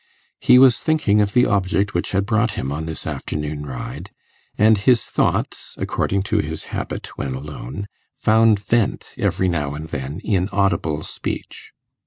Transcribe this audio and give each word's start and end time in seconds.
He 0.39 0.57
was 0.57 0.79
thinking 0.79 1.21
of 1.21 1.33
the 1.33 1.45
object 1.45 1.93
which 1.93 2.11
had 2.11 2.25
brought 2.25 2.53
him 2.53 2.71
on 2.71 2.87
this 2.87 3.05
afternoon 3.05 3.67
ride, 3.67 4.09
and 4.57 4.79
his 4.79 5.03
thoughts, 5.05 5.75
according 5.77 6.23
to 6.23 6.39
his 6.39 6.63
habit 6.73 7.15
when 7.19 7.35
alone, 7.35 7.85
found 8.15 8.57
vent 8.59 9.05
every 9.15 9.47
now 9.47 9.75
and 9.75 9.89
then 9.89 10.19
in 10.23 10.49
audible 10.51 11.03
speech. 11.03 11.73